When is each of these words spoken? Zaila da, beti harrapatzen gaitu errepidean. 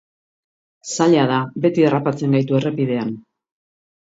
Zaila 0.95 1.27
da, 1.33 1.37
beti 1.65 1.85
harrapatzen 1.91 2.33
gaitu 2.37 2.59
errepidean. 2.61 3.13